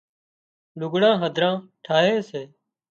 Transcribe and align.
لُگھڙان 0.79 1.15
هڌران 1.23 1.55
ٺاهي 1.85 2.17
سي 2.29 2.41